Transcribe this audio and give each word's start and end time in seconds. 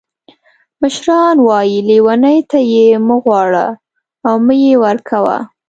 مشران 0.81 1.37
وایي 1.47 1.79
لیوني 1.87 2.37
نه 2.51 2.59
یې 2.71 2.85
مه 3.07 3.15
غواړه 3.23 3.65
او 4.27 4.35
مه 4.45 4.55
یې 4.63 4.73
ورکوه. 4.83 5.37